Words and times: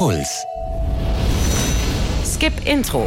Puls. 0.00 0.46
Skip 2.24 2.54
Intro. 2.64 3.06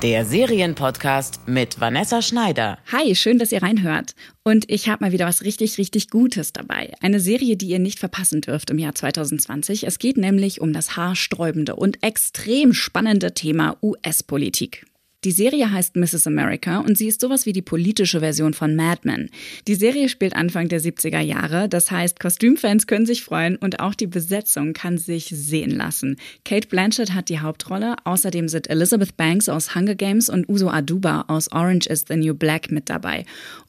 Der 0.00 0.24
Serienpodcast 0.24 1.46
mit 1.46 1.78
Vanessa 1.78 2.22
Schneider. 2.22 2.78
Hi, 2.90 3.14
schön, 3.14 3.38
dass 3.38 3.52
ihr 3.52 3.62
reinhört. 3.62 4.14
Und 4.42 4.64
ich 4.70 4.88
habe 4.88 5.04
mal 5.04 5.12
wieder 5.12 5.26
was 5.26 5.42
richtig, 5.42 5.76
richtig 5.76 6.08
Gutes 6.08 6.54
dabei. 6.54 6.94
Eine 7.02 7.20
Serie, 7.20 7.58
die 7.58 7.66
ihr 7.66 7.78
nicht 7.78 7.98
verpassen 7.98 8.40
dürft 8.40 8.70
im 8.70 8.78
Jahr 8.78 8.94
2020. 8.94 9.86
Es 9.86 9.98
geht 9.98 10.16
nämlich 10.16 10.62
um 10.62 10.72
das 10.72 10.96
haarsträubende 10.96 11.76
und 11.76 12.02
extrem 12.02 12.72
spannende 12.72 13.34
Thema 13.34 13.76
US-Politik. 13.82 14.86
Die 15.24 15.32
Serie 15.32 15.72
heißt 15.72 15.96
Mrs. 15.96 16.26
America 16.26 16.78
und 16.78 16.96
sie 16.96 17.08
ist 17.08 17.20
sowas 17.20 17.46
wie 17.46 17.52
die 17.52 17.62
politische 17.62 18.20
Version 18.20 18.54
von 18.54 18.76
Mad 18.76 19.00
Men. 19.04 19.30
Die 19.66 19.74
Serie 19.74 20.08
spielt 20.08 20.36
Anfang 20.36 20.68
der 20.68 20.80
70er 20.80 21.20
Jahre, 21.20 21.68
das 21.68 21.90
heißt, 21.90 22.20
Kostümfans 22.20 22.86
können 22.86 23.06
sich 23.06 23.24
freuen 23.24 23.56
und 23.56 23.80
auch 23.80 23.94
die 23.94 24.06
Besetzung 24.06 24.72
kann 24.72 24.98
sich 24.98 25.26
sehen 25.26 25.70
lassen. 25.70 26.16
Kate 26.44 26.68
Blanchett 26.68 27.14
hat 27.14 27.28
die 27.28 27.40
Hauptrolle, 27.40 27.96
außerdem 28.04 28.48
sind 28.48 28.70
Elizabeth 28.70 29.16
Banks 29.16 29.48
aus 29.48 29.74
Hunger 29.74 29.94
Games 29.94 30.28
und 30.28 30.48
Uso 30.48 30.68
Aduba 30.68 31.24
aus 31.28 31.50
Orange 31.50 31.88
is 31.88 32.04
the 32.06 32.16
New 32.16 32.34
Black 32.34 32.70
mit 32.70 32.88
dabei. 32.88 33.24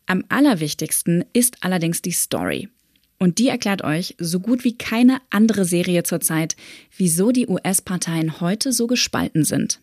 Am 0.05 0.23
allerwichtigsten 0.29 1.25
ist 1.33 1.57
allerdings 1.61 2.02
die 2.02 2.11
Story. 2.11 2.69
Und 3.19 3.39
die 3.39 3.47
erklärt 3.47 3.83
euch 3.83 4.16
so 4.19 4.39
gut 4.39 4.63
wie 4.63 4.77
keine 4.77 5.19
andere 5.31 5.66
Serie 5.66 6.03
zurzeit, 6.03 6.55
wieso 6.95 7.31
die 7.31 7.47
US-Parteien 7.47 8.39
heute 8.41 8.71
so 8.71 8.85
gespalten 8.85 9.43
sind. 9.43 9.81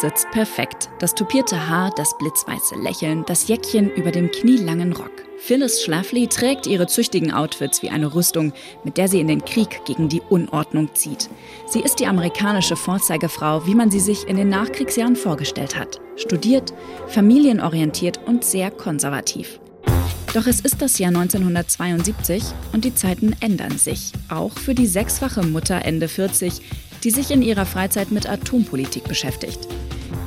Sitzt 0.00 0.30
perfekt. 0.30 0.90
Das 0.98 1.14
tupierte 1.14 1.70
Haar, 1.70 1.90
das 1.96 2.18
blitzweiße 2.18 2.74
Lächeln, 2.74 3.24
das 3.26 3.48
Jäckchen 3.48 3.90
über 3.90 4.10
dem 4.10 4.30
knielangen 4.30 4.92
Rock. 4.92 5.24
Phyllis 5.38 5.82
Schlafly 5.82 6.26
trägt 6.26 6.66
ihre 6.66 6.86
züchtigen 6.86 7.32
Outfits 7.32 7.80
wie 7.80 7.88
eine 7.88 8.14
Rüstung, 8.14 8.52
mit 8.84 8.98
der 8.98 9.08
sie 9.08 9.20
in 9.20 9.28
den 9.28 9.42
Krieg 9.42 9.86
gegen 9.86 10.10
die 10.10 10.20
Unordnung 10.20 10.94
zieht. 10.94 11.30
Sie 11.66 11.80
ist 11.80 11.98
die 11.98 12.06
amerikanische 12.06 12.76
Vorzeigefrau, 12.76 13.66
wie 13.66 13.74
man 13.74 13.90
sie 13.90 14.00
sich 14.00 14.28
in 14.28 14.36
den 14.36 14.50
Nachkriegsjahren 14.50 15.16
vorgestellt 15.16 15.78
hat. 15.78 15.98
Studiert, 16.16 16.74
familienorientiert 17.06 18.20
und 18.26 18.44
sehr 18.44 18.70
konservativ. 18.70 19.60
Doch 20.34 20.46
es 20.46 20.60
ist 20.60 20.82
das 20.82 20.98
Jahr 20.98 21.08
1972 21.08 22.42
und 22.74 22.84
die 22.84 22.94
Zeiten 22.94 23.34
ändern 23.40 23.78
sich. 23.78 24.12
Auch 24.28 24.52
für 24.52 24.74
die 24.74 24.86
sechsfache 24.86 25.42
Mutter 25.42 25.86
Ende 25.86 26.08
40, 26.08 26.60
die 27.02 27.10
sich 27.10 27.30
in 27.30 27.40
ihrer 27.40 27.64
Freizeit 27.64 28.10
mit 28.10 28.28
Atompolitik 28.28 29.04
beschäftigt. 29.04 29.66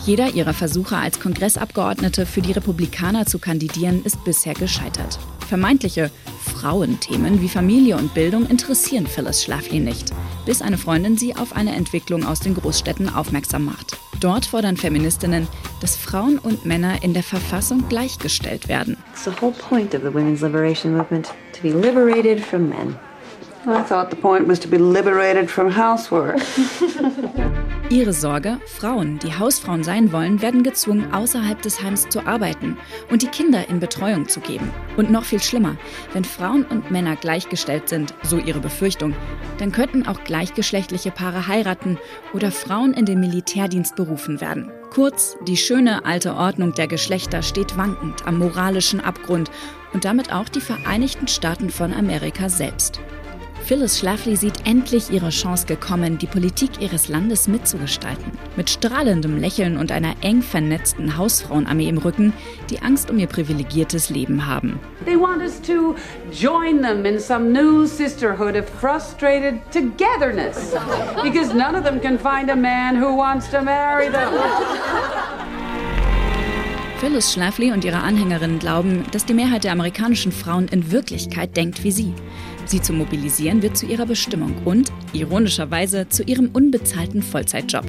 Jeder 0.05 0.33
ihrer 0.33 0.53
Versuche 0.53 0.95
als 0.95 1.19
Kongressabgeordnete 1.19 2.25
für 2.25 2.41
die 2.41 2.53
Republikaner 2.53 3.25
zu 3.25 3.37
kandidieren 3.37 4.03
ist 4.03 4.23
bisher 4.23 4.53
gescheitert. 4.53 5.19
Vermeintliche 5.47 6.09
Frauenthemen 6.39 7.41
wie 7.41 7.49
Familie 7.49 7.97
und 7.97 8.13
Bildung 8.13 8.45
interessieren 8.47 9.07
Phyllis 9.07 9.43
Schlafly 9.43 9.79
nicht, 9.79 10.11
bis 10.45 10.61
eine 10.61 10.77
Freundin 10.77 11.17
sie 11.17 11.35
auf 11.35 11.55
eine 11.55 11.75
Entwicklung 11.75 12.25
aus 12.25 12.39
den 12.39 12.55
Großstädten 12.55 13.09
aufmerksam 13.13 13.65
macht. 13.65 13.97
Dort 14.19 14.45
fordern 14.45 14.77
Feministinnen, 14.77 15.47
dass 15.81 15.95
Frauen 15.95 16.39
und 16.39 16.65
Männer 16.65 17.03
in 17.03 17.13
der 17.13 17.23
Verfassung 17.23 17.87
gleichgestellt 17.89 18.67
werden. 18.67 18.97
It's 19.13 19.25
the 19.25 19.31
whole 19.41 19.53
point 19.53 19.95
of 19.95 20.01
the 20.01 20.13
women's 20.13 20.41
liberation 20.41 20.95
movement 20.95 21.29
to 21.53 21.61
be 21.61 21.69
liberated 21.69 22.39
from 22.39 22.69
men. 22.69 22.95
Ihre 27.89 28.13
Sorge, 28.13 28.59
Frauen, 28.67 29.17
die 29.19 29.37
Hausfrauen 29.37 29.83
sein 29.83 30.11
wollen, 30.11 30.41
werden 30.43 30.61
gezwungen, 30.61 31.11
außerhalb 31.11 31.59
des 31.61 31.81
Heims 31.81 32.07
zu 32.07 32.25
arbeiten 32.25 32.77
und 33.09 33.23
die 33.23 33.27
Kinder 33.27 33.67
in 33.67 33.79
Betreuung 33.79 34.29
zu 34.29 34.39
geben. 34.41 34.71
Und 34.95 35.09
noch 35.09 35.23
viel 35.23 35.41
schlimmer, 35.41 35.75
wenn 36.13 36.23
Frauen 36.23 36.65
und 36.65 36.91
Männer 36.91 37.15
gleichgestellt 37.15 37.89
sind, 37.89 38.13
so 38.21 38.37
ihre 38.37 38.59
Befürchtung, 38.59 39.15
dann 39.57 39.71
könnten 39.71 40.07
auch 40.07 40.23
gleichgeschlechtliche 40.23 41.09
Paare 41.09 41.47
heiraten 41.47 41.97
oder 42.33 42.51
Frauen 42.51 42.93
in 42.93 43.05
den 43.05 43.19
Militärdienst 43.19 43.95
berufen 43.95 44.39
werden. 44.39 44.71
Kurz, 44.91 45.35
die 45.47 45.57
schöne 45.57 46.05
alte 46.05 46.35
Ordnung 46.35 46.73
der 46.73 46.87
Geschlechter 46.87 47.41
steht 47.41 47.75
wankend 47.75 48.25
am 48.27 48.37
moralischen 48.37 49.01
Abgrund 49.01 49.49
und 49.93 50.05
damit 50.05 50.31
auch 50.31 50.47
die 50.47 50.61
Vereinigten 50.61 51.27
Staaten 51.27 51.71
von 51.71 51.91
Amerika 51.93 52.49
selbst. 52.49 52.99
Phyllis 53.65 53.99
Schlafly 53.99 54.35
sieht 54.35 54.65
endlich 54.65 55.11
ihre 55.11 55.29
Chance 55.29 55.67
gekommen, 55.67 56.17
die 56.17 56.25
Politik 56.27 56.81
ihres 56.81 57.07
Landes 57.07 57.47
mitzugestalten. 57.47 58.31
Mit 58.55 58.69
strahlendem 58.69 59.37
Lächeln 59.37 59.77
und 59.77 59.91
einer 59.91 60.15
eng 60.21 60.41
vernetzten 60.41 61.17
Hausfrauenarmee 61.17 61.87
im 61.87 61.99
Rücken, 61.99 62.33
die 62.69 62.81
Angst 62.81 63.11
um 63.11 63.19
ihr 63.19 63.27
privilegiertes 63.27 64.09
Leben 64.09 64.47
haben. 64.47 64.79
They 65.05 65.15
want 65.15 65.41
us 65.41 65.61
to 65.61 65.95
join 66.31 66.81
them 66.81 67.05
in 67.05 67.19
some 67.19 67.51
new 67.51 67.85
sisterhood 67.85 68.55
of 68.55 68.67
frustrated 68.79 69.59
togetherness. 69.71 70.73
Because 71.21 71.53
none 71.53 71.75
of 71.75 71.83
them 71.83 72.01
can 72.01 72.17
find 72.17 72.49
a 72.49 72.55
man 72.55 72.95
who 72.95 73.15
wants 73.15 73.49
to 73.49 73.61
marry 73.61 74.09
them. 74.09 74.29
Phyllis 76.99 77.31
Schlafly 77.31 77.71
und 77.71 77.85
ihre 77.85 78.01
Anhängerinnen 78.01 78.59
glauben, 78.59 79.05
dass 79.13 79.25
die 79.25 79.33
Mehrheit 79.33 79.63
der 79.63 79.71
amerikanischen 79.71 80.33
Frauen 80.33 80.67
in 80.67 80.91
Wirklichkeit 80.91 81.55
denkt 81.55 81.81
wie 81.85 81.93
sie. 81.93 82.13
Sie 82.65 82.81
zu 82.81 82.91
mobilisieren 82.91 83.61
wird 83.61 83.77
zu 83.77 83.85
ihrer 83.85 84.05
Bestimmung 84.05 84.53
und, 84.65 84.91
ironischerweise, 85.13 86.09
zu 86.09 86.23
ihrem 86.23 86.49
unbezahlten 86.51 87.23
Vollzeitjob. 87.23 87.85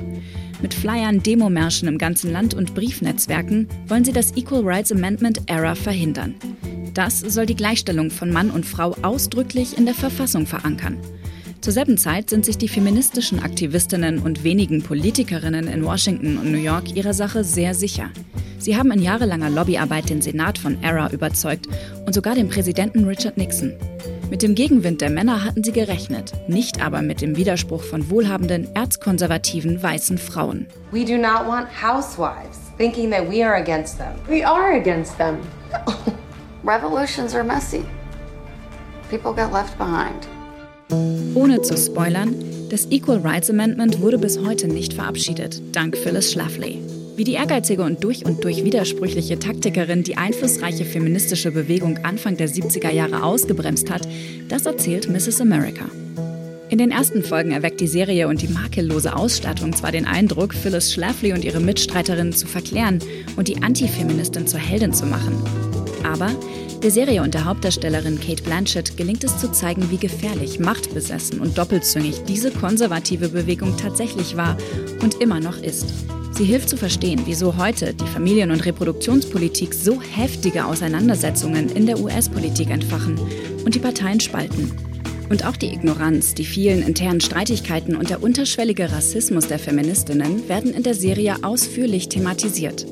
Mit 0.62 0.74
Flyern, 0.74 1.24
Demomärschen 1.24 1.88
im 1.88 1.98
ganzen 1.98 2.30
Land 2.30 2.54
und 2.54 2.76
Briefnetzwerken 2.76 3.66
wollen 3.88 4.04
sie 4.04 4.12
das 4.12 4.36
Equal 4.36 4.62
Rights 4.62 4.92
Amendment 4.92 5.40
Era 5.46 5.74
verhindern. 5.74 6.36
Das 6.94 7.18
soll 7.18 7.46
die 7.46 7.56
Gleichstellung 7.56 8.12
von 8.12 8.30
Mann 8.30 8.50
und 8.50 8.64
Frau 8.64 8.94
ausdrücklich 9.02 9.76
in 9.76 9.86
der 9.86 9.94
Verfassung 9.94 10.46
verankern. 10.46 10.98
Zur 11.60 11.74
selben 11.74 11.98
Zeit 11.98 12.30
sind 12.30 12.46
sich 12.46 12.56
die 12.56 12.68
feministischen 12.68 13.42
Aktivistinnen 13.42 14.20
und 14.20 14.44
wenigen 14.44 14.82
Politikerinnen 14.82 15.68
in 15.68 15.84
Washington 15.84 16.38
und 16.38 16.50
New 16.50 16.58
York 16.58 16.96
ihrer 16.96 17.12
Sache 17.12 17.44
sehr 17.44 17.74
sicher. 17.74 18.08
Sie 18.58 18.78
haben 18.78 18.90
in 18.92 19.02
jahrelanger 19.02 19.50
Lobbyarbeit 19.50 20.08
den 20.08 20.22
Senat 20.22 20.56
von 20.56 20.82
ERA 20.82 21.10
überzeugt 21.10 21.68
und 22.06 22.14
sogar 22.14 22.34
den 22.34 22.48
Präsidenten 22.48 23.06
Richard 23.06 23.36
Nixon. 23.36 23.74
Mit 24.30 24.42
dem 24.42 24.54
Gegenwind 24.54 25.02
der 25.02 25.10
Männer 25.10 25.44
hatten 25.44 25.62
sie 25.62 25.72
gerechnet, 25.72 26.32
nicht 26.48 26.82
aber 26.82 27.02
mit 27.02 27.20
dem 27.20 27.36
Widerspruch 27.36 27.82
von 27.82 28.08
wohlhabenden, 28.08 28.74
erzkonservativen 28.74 29.82
weißen 29.82 30.16
Frauen. 30.16 30.66
We 30.92 31.04
do 31.04 31.18
not 31.18 31.46
want 31.46 31.68
housewives 31.68 32.58
thinking 32.78 33.10
that 33.10 33.28
we 33.28 33.44
are 33.44 33.56
against 33.56 33.98
them. 33.98 34.14
We 34.28 34.46
are 34.46 34.78
against 34.78 35.18
them. 35.18 35.40
Revolutions 36.64 37.34
are 37.34 37.44
messy. 37.44 37.84
People 39.10 39.34
get 39.34 39.52
left 39.52 39.76
behind. 39.76 40.26
Ohne 41.34 41.62
zu 41.62 41.76
spoilern, 41.76 42.34
das 42.70 42.86
Equal 42.90 43.18
Rights 43.18 43.50
Amendment 43.50 44.00
wurde 44.00 44.18
bis 44.18 44.38
heute 44.38 44.68
nicht 44.68 44.92
verabschiedet, 44.92 45.62
dank 45.72 45.96
Phyllis 45.96 46.32
Schlafly. 46.32 46.78
Wie 47.16 47.24
die 47.24 47.34
ehrgeizige 47.34 47.82
und 47.82 48.02
durch 48.02 48.24
und 48.24 48.44
durch 48.44 48.64
widersprüchliche 48.64 49.38
Taktikerin 49.38 50.02
die 50.02 50.16
einflussreiche 50.16 50.84
feministische 50.84 51.50
Bewegung 51.50 51.98
Anfang 51.98 52.36
der 52.36 52.48
70er 52.48 52.90
Jahre 52.90 53.22
ausgebremst 53.22 53.90
hat, 53.90 54.08
das 54.48 54.66
erzählt 54.66 55.08
Mrs. 55.08 55.40
America. 55.40 55.84
In 56.70 56.78
den 56.78 56.92
ersten 56.92 57.24
Folgen 57.24 57.50
erweckt 57.50 57.80
die 57.80 57.88
Serie 57.88 58.28
und 58.28 58.42
die 58.42 58.48
makellose 58.48 59.16
Ausstattung 59.16 59.74
zwar 59.74 59.90
den 59.90 60.06
Eindruck, 60.06 60.54
Phyllis 60.54 60.92
Schlafly 60.92 61.32
und 61.32 61.44
ihre 61.44 61.60
Mitstreiterinnen 61.60 62.32
zu 62.32 62.46
verklären 62.46 63.00
und 63.36 63.48
die 63.48 63.60
Antifeministin 63.60 64.46
zur 64.46 64.60
Heldin 64.60 64.92
zu 64.92 65.04
machen. 65.04 65.34
Aber 66.04 66.30
der 66.82 66.90
Serie 66.90 67.22
und 67.22 67.34
der 67.34 67.44
Hauptdarstellerin 67.44 68.18
Kate 68.18 68.42
Blanchett 68.42 68.96
gelingt 68.96 69.22
es 69.22 69.36
zu 69.38 69.52
zeigen, 69.52 69.90
wie 69.90 69.98
gefährlich, 69.98 70.58
machtbesessen 70.58 71.40
und 71.40 71.58
doppelzüngig 71.58 72.22
diese 72.26 72.50
konservative 72.50 73.28
Bewegung 73.28 73.76
tatsächlich 73.76 74.36
war 74.36 74.56
und 75.02 75.20
immer 75.20 75.40
noch 75.40 75.60
ist. 75.62 75.92
Sie 76.32 76.44
hilft 76.44 76.70
zu 76.70 76.78
verstehen, 76.78 77.20
wieso 77.26 77.58
heute 77.58 77.92
die 77.92 78.06
Familien- 78.06 78.50
und 78.50 78.64
Reproduktionspolitik 78.64 79.74
so 79.74 80.00
heftige 80.00 80.64
Auseinandersetzungen 80.64 81.68
in 81.68 81.84
der 81.84 82.00
US-Politik 82.00 82.70
entfachen 82.70 83.20
und 83.64 83.74
die 83.74 83.80
Parteien 83.80 84.20
spalten. 84.20 84.72
Und 85.28 85.44
auch 85.44 85.56
die 85.56 85.72
Ignoranz, 85.72 86.34
die 86.34 86.44
vielen 86.44 86.82
internen 86.82 87.20
Streitigkeiten 87.20 87.94
und 87.94 88.08
der 88.08 88.22
unterschwellige 88.22 88.90
Rassismus 88.90 89.48
der 89.48 89.58
Feministinnen 89.58 90.48
werden 90.48 90.72
in 90.72 90.82
der 90.82 90.94
Serie 90.94 91.36
ausführlich 91.42 92.08
thematisiert. 92.08 92.86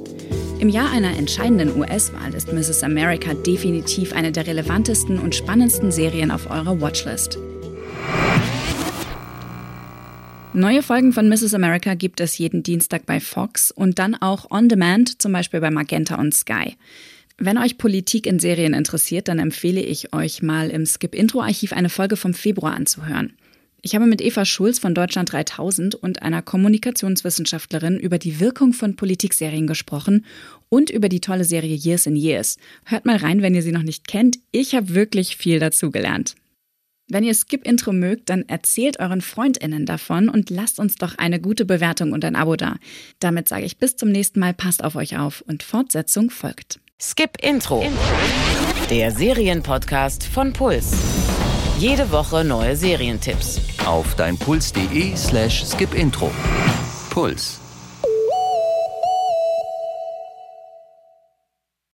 Im 0.60 0.68
Jahr 0.68 0.90
einer 0.90 1.16
entscheidenden 1.16 1.78
US-Wahl 1.78 2.34
ist 2.34 2.52
Mrs. 2.52 2.82
America 2.82 3.32
definitiv 3.32 4.12
eine 4.12 4.32
der 4.32 4.48
relevantesten 4.48 5.20
und 5.20 5.36
spannendsten 5.36 5.92
Serien 5.92 6.32
auf 6.32 6.50
eurer 6.50 6.80
Watchlist. 6.80 7.38
Neue 10.52 10.82
Folgen 10.82 11.12
von 11.12 11.28
Mrs. 11.28 11.54
America 11.54 11.94
gibt 11.94 12.18
es 12.18 12.38
jeden 12.38 12.64
Dienstag 12.64 13.06
bei 13.06 13.20
Fox 13.20 13.70
und 13.70 14.00
dann 14.00 14.16
auch 14.16 14.50
on 14.50 14.68
demand, 14.68 15.22
zum 15.22 15.32
Beispiel 15.32 15.60
bei 15.60 15.70
Magenta 15.70 16.16
und 16.16 16.34
Sky. 16.34 16.76
Wenn 17.36 17.56
euch 17.56 17.78
Politik 17.78 18.26
in 18.26 18.40
Serien 18.40 18.74
interessiert, 18.74 19.28
dann 19.28 19.38
empfehle 19.38 19.80
ich 19.80 20.12
euch 20.12 20.42
mal 20.42 20.70
im 20.70 20.86
Skip-Intro-Archiv 20.86 21.72
eine 21.72 21.88
Folge 21.88 22.16
vom 22.16 22.34
Februar 22.34 22.74
anzuhören. 22.74 23.32
Ich 23.80 23.94
habe 23.94 24.06
mit 24.06 24.20
Eva 24.20 24.44
Schulz 24.44 24.80
von 24.80 24.94
Deutschland 24.94 25.32
3000 25.32 25.94
und 25.94 26.22
einer 26.22 26.42
Kommunikationswissenschaftlerin 26.42 27.98
über 27.98 28.18
die 28.18 28.40
Wirkung 28.40 28.72
von 28.72 28.96
Politikserien 28.96 29.68
gesprochen 29.68 30.26
und 30.68 30.90
über 30.90 31.08
die 31.08 31.20
tolle 31.20 31.44
Serie 31.44 31.76
Years 31.76 32.06
in 32.06 32.16
Years. 32.16 32.56
Hört 32.84 33.06
mal 33.06 33.16
rein, 33.16 33.40
wenn 33.40 33.54
ihr 33.54 33.62
sie 33.62 33.72
noch 33.72 33.84
nicht 33.84 34.08
kennt. 34.08 34.38
Ich 34.50 34.74
habe 34.74 34.94
wirklich 34.94 35.36
viel 35.36 35.60
dazu 35.60 35.92
gelernt. 35.92 36.34
Wenn 37.10 37.24
ihr 37.24 37.34
Skip 37.34 37.66
Intro 37.66 37.92
mögt, 37.92 38.28
dann 38.28 38.42
erzählt 38.48 39.00
euren 39.00 39.22
FreundInnen 39.22 39.86
davon 39.86 40.28
und 40.28 40.50
lasst 40.50 40.78
uns 40.78 40.96
doch 40.96 41.16
eine 41.16 41.40
gute 41.40 41.64
Bewertung 41.64 42.12
und 42.12 42.24
ein 42.24 42.36
Abo 42.36 42.56
da. 42.56 42.76
Damit 43.20 43.48
sage 43.48 43.64
ich 43.64 43.78
bis 43.78 43.96
zum 43.96 44.10
nächsten 44.10 44.40
Mal, 44.40 44.52
passt 44.52 44.84
auf 44.84 44.96
euch 44.96 45.16
auf 45.16 45.40
und 45.42 45.62
Fortsetzung 45.62 46.30
folgt. 46.30 46.80
Skip 47.00 47.38
Intro. 47.40 47.86
Der 48.90 49.12
Serienpodcast 49.12 50.24
von 50.24 50.52
Puls. 50.52 50.92
Jede 51.78 52.10
Woche 52.10 52.42
neue 52.42 52.74
Serientipps. 52.74 53.60
Auf 53.86 54.16
deinpuls.de 54.16 55.14
slash 55.14 55.64
skipintro. 55.64 56.28
Puls. 57.10 57.60